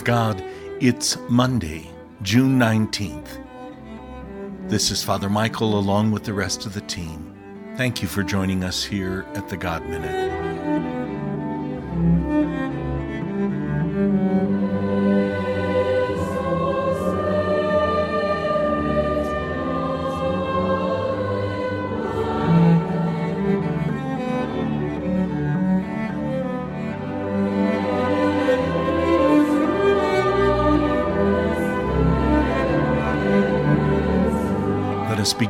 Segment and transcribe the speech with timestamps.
[0.00, 0.42] Of God,
[0.80, 1.90] it's Monday,
[2.22, 3.38] June 19th.
[4.66, 7.34] This is Father Michael along with the rest of the team.
[7.76, 10.29] Thank you for joining us here at the God Minute.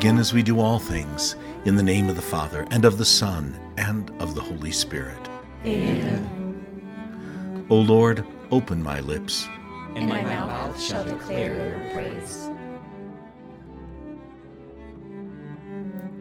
[0.00, 3.04] Begin as we do all things, in the name of the Father, and of the
[3.04, 5.28] Son, and of the Holy Spirit.
[5.66, 7.66] Amen.
[7.68, 9.46] O Lord, open my lips,
[9.94, 12.48] And my mouth shall declare your praise.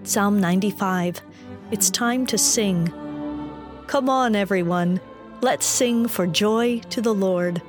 [0.03, 1.21] Psalm 95.
[1.71, 2.91] It's time to sing.
[3.87, 4.99] Come on, everyone.
[5.39, 7.61] Let's sing for joy to the Lord.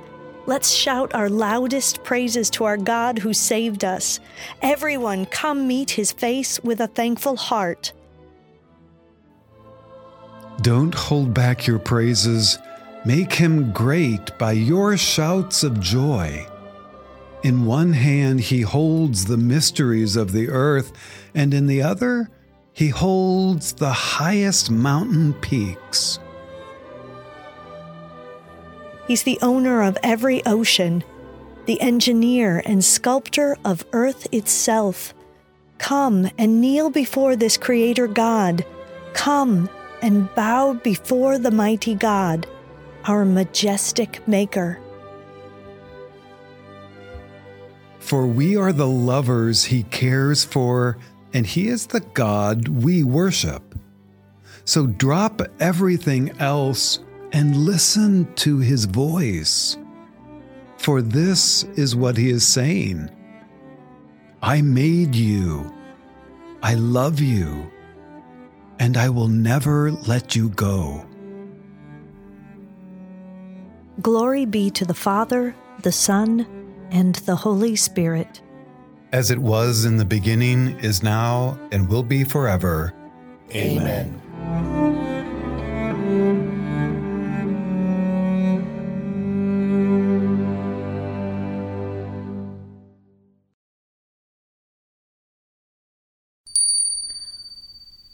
[0.46, 4.20] Let's shout our loudest praises to our God who saved us.
[4.62, 7.92] Everyone, come meet his face with a thankful heart.
[10.62, 12.58] Don't hold back your praises.
[13.04, 16.46] Make him great by your shouts of joy.
[17.42, 20.92] In one hand, he holds the mysteries of the earth,
[21.34, 22.30] and in the other,
[22.72, 26.18] he holds the highest mountain peaks.
[29.10, 31.02] He's the owner of every ocean,
[31.66, 35.14] the engineer and sculptor of earth itself.
[35.78, 38.64] Come and kneel before this Creator God.
[39.12, 39.68] Come
[40.00, 42.46] and bow before the mighty God,
[43.02, 44.78] our majestic Maker.
[47.98, 50.98] For we are the lovers he cares for,
[51.34, 53.74] and he is the God we worship.
[54.64, 57.00] So drop everything else
[57.32, 59.76] and listen to his voice.
[60.76, 63.10] For this is what he is saying
[64.42, 65.72] I made you,
[66.62, 67.70] I love you,
[68.78, 71.06] and I will never let you go.
[74.00, 76.46] Glory be to the Father, the Son,
[76.90, 78.40] and the Holy Spirit.
[79.12, 82.94] As it was in the beginning, is now, and will be forever.
[83.54, 84.22] Amen.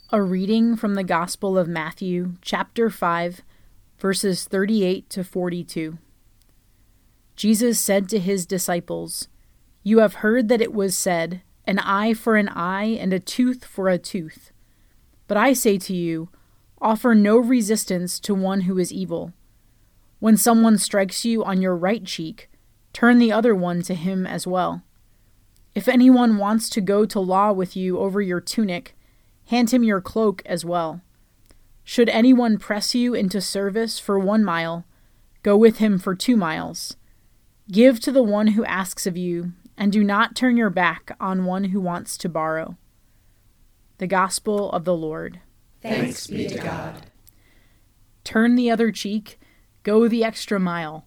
[0.09, 3.41] A reading from the Gospel of Matthew, chapter 5,
[3.99, 5.97] verses 38 to 42.
[7.35, 9.27] Jesus said to his disciples,
[9.83, 13.65] You have heard that it was said, An eye for an eye and a tooth
[13.65, 14.53] for a tooth.
[15.27, 16.29] But I say to you,
[16.79, 19.33] Offer no resistance to one who is evil.
[20.19, 22.49] When someone strikes you on your right cheek,
[22.93, 24.83] turn the other one to him as well.
[25.75, 28.93] If anyone wants to go to law with you over your tunic,
[29.47, 31.01] hand him your cloak as well.
[31.83, 34.85] Should anyone press you into service for one mile,
[35.41, 36.97] go with him for two miles.
[37.71, 41.45] Give to the one who asks of you, and do not turn your back on
[41.45, 42.77] one who wants to borrow.
[43.99, 45.39] The Gospel of the Lord.
[45.81, 47.07] Thanks be to God.
[48.23, 49.39] Turn the other cheek,
[49.83, 51.05] go the extra mile.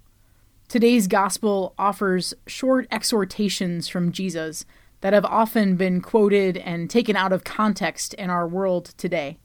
[0.68, 4.64] Today's Gospel offers short exhortations from Jesus
[5.00, 9.38] that have often been quoted and taken out of context in our world today.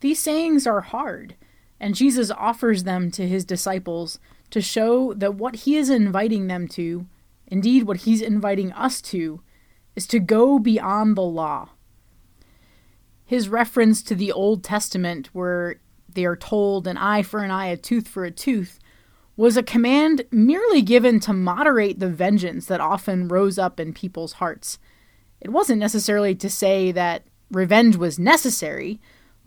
[0.00, 1.36] These sayings are hard,
[1.80, 4.18] and Jesus offers them to his disciples
[4.50, 7.06] to show that what he is inviting them to,
[7.46, 9.40] indeed what he's inviting us to,
[9.96, 11.70] is to go beyond the law.
[13.24, 17.66] His reference to the Old Testament, where they are told an eye for an eye,
[17.66, 18.78] a tooth for a tooth,
[19.36, 24.34] was a command merely given to moderate the vengeance that often rose up in people's
[24.34, 24.78] hearts.
[25.40, 29.00] It wasn't necessarily to say that revenge was necessary,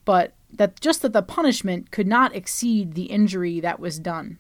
[0.05, 4.39] but that just that the punishment could not exceed the injury that was done.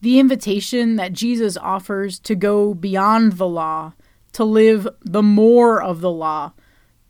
[0.00, 3.92] The invitation that Jesus offers to go beyond the law,
[4.32, 6.52] to live the more of the law,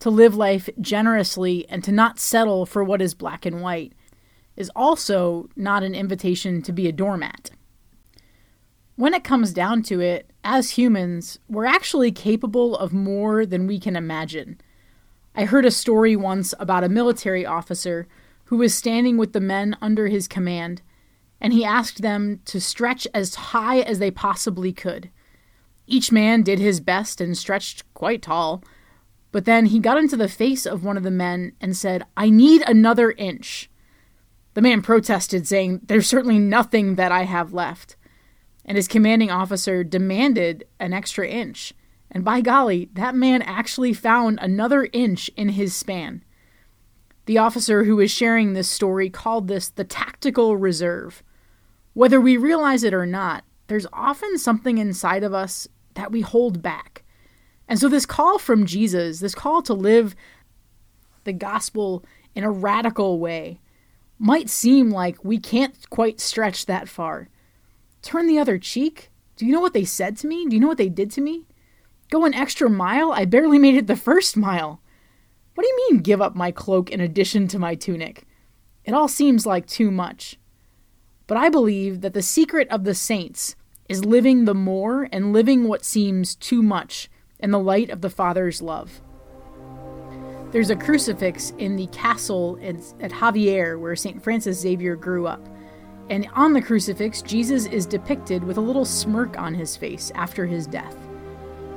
[0.01, 3.95] to live life generously and to not settle for what is black and white,
[4.57, 7.51] is also not an invitation to be a doormat.
[8.97, 13.81] When it comes down to it, as humans, we're actually capable of more than we
[13.81, 14.61] can imagine.
[15.35, 18.07] I heard a story once about a military officer
[18.45, 20.83] who was standing with the men under his command,
[21.41, 25.11] and he asked them to stretch as high as they possibly could.
[25.87, 28.63] Each man did his best and stretched quite tall,
[29.33, 32.29] but then he got into the face of one of the men and said, I
[32.29, 33.71] need another inch.
[34.55, 37.97] The man protested, saying, There's certainly nothing that I have left.
[38.65, 41.73] and his commanding officer demanded an extra inch.
[42.13, 46.23] And by golly, that man actually found another inch in his span.
[47.27, 51.23] The officer who was sharing this story called this the tactical reserve.
[51.95, 56.63] Whether we realize it or not, there's often something inside of us that we hold
[56.63, 57.05] back.
[57.69, 60.15] And so, this call from Jesus, this call to live
[61.25, 62.05] the gospel
[62.35, 63.61] in a radical way,
[64.23, 67.29] might seem like we can't quite stretch that far.
[68.03, 69.11] Turn the other cheek?
[69.35, 70.47] Do you know what they said to me?
[70.47, 71.45] Do you know what they did to me?
[72.09, 73.11] Go an extra mile?
[73.11, 74.81] I barely made it the first mile.
[75.57, 78.23] What do you mean, give up my cloak in addition to my tunic?
[78.85, 80.39] It all seems like too much.
[81.27, 83.57] But I believe that the secret of the saints
[83.89, 87.11] is living the more and living what seems too much
[87.41, 89.01] in the light of the Father's love.
[90.53, 94.23] There's a crucifix in the castle at Javier where St.
[94.23, 95.49] Francis Xavier grew up.
[96.11, 100.45] And on the crucifix, Jesus is depicted with a little smirk on his face after
[100.45, 100.95] his death.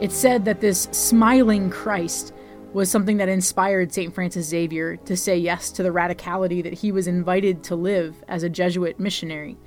[0.01, 2.33] It's said that this smiling Christ
[2.73, 4.13] was something that inspired St.
[4.13, 8.43] Francis Xavier to say yes to the radicality that he was invited to live as
[8.43, 9.57] a Jesuit missionary.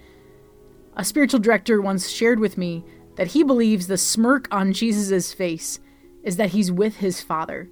[0.97, 2.85] A spiritual director once shared with me
[3.17, 5.81] that he believes the smirk on Jesus' face
[6.23, 7.71] is that he's with his Father.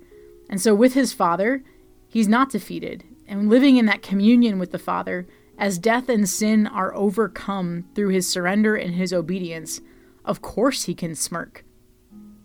[0.49, 1.63] And so, with his Father,
[2.09, 3.05] he's not defeated.
[3.27, 5.27] And living in that communion with the Father,
[5.59, 9.81] as death and sin are overcome through his surrender and his obedience,
[10.25, 11.65] of course he can smirk.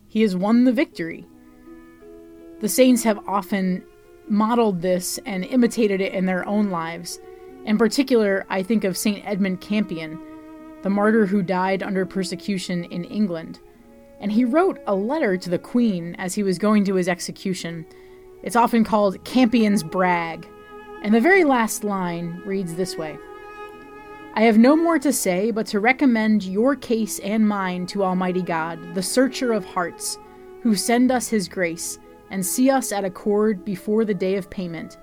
[0.08, 1.28] He has won the victory.
[2.60, 3.84] The saints have often
[4.28, 7.20] modeled this and imitated it in their own lives.
[7.66, 9.26] In particular, I think of St.
[9.26, 10.20] Edmund Campion,
[10.82, 13.60] the martyr who died under persecution in England.
[14.22, 17.86] And he wrote a letter to the Queen as he was going to his execution.
[18.44, 20.48] It's often called Campion's Brag.
[21.04, 23.18] And the very last line reads this way
[24.34, 28.42] I have no more to say but to recommend your case and mine to Almighty
[28.42, 30.18] God, the searcher of hearts,
[30.62, 34.98] who send us his grace and see us at accord before the day of payment,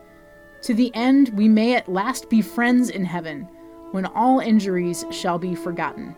[0.62, 3.46] to the end we may at last be friends in heaven,
[3.92, 6.16] when all injuries shall be forgotten.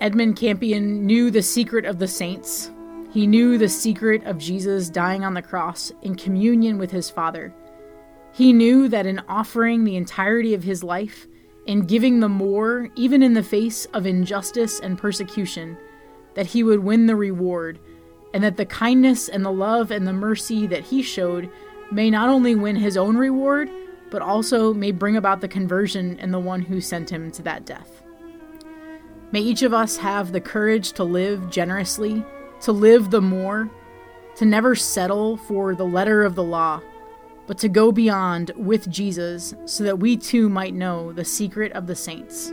[0.00, 2.70] Edmund Campion knew the secret of the saints.
[3.12, 7.52] He knew the secret of Jesus dying on the cross in communion with his Father.
[8.32, 11.26] He knew that in offering the entirety of his life,
[11.66, 15.76] in giving the more, even in the face of injustice and persecution,
[16.32, 17.78] that he would win the reward
[18.32, 21.50] and that the kindness and the love and the mercy that he showed
[21.92, 23.68] may not only win his own reward,
[24.10, 27.66] but also may bring about the conversion in the one who sent him to that
[27.66, 28.02] death.
[29.32, 32.24] May each of us have the courage to live generously,
[32.62, 33.70] to live the more,
[34.36, 36.80] to never settle for the letter of the law,
[37.46, 41.86] but to go beyond with Jesus so that we too might know the secret of
[41.86, 42.52] the saints.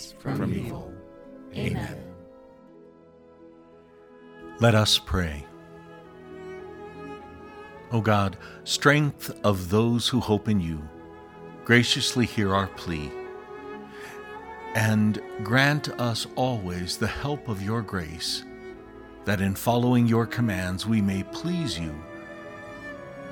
[0.21, 0.93] from evil.
[1.55, 1.97] Amen.
[4.59, 5.45] Let us pray.
[7.91, 10.87] O God, strength of those who hope in you,
[11.65, 13.11] graciously hear our plea,
[14.75, 18.45] and grant us always the help of your grace,
[19.25, 21.93] that in following your commands we may please you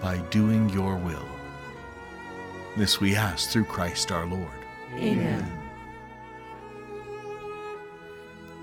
[0.02, 1.28] by doing your will.
[2.76, 4.50] This we ask through Christ our Lord.
[4.96, 5.59] Amen.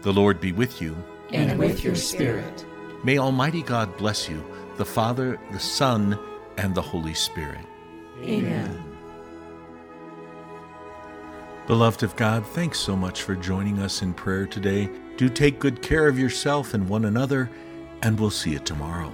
[0.02, 0.96] The Lord be with you.
[1.32, 2.64] And with your spirit.
[3.02, 4.44] May Almighty God bless you,
[4.76, 6.18] the Father, the Son,
[6.56, 7.64] and the Holy Spirit.
[8.22, 8.82] Amen.
[11.66, 14.88] Beloved of God, thanks so much for joining us in prayer today.
[15.16, 17.50] Do take good care of yourself and one another,
[18.02, 19.12] and we'll see you tomorrow.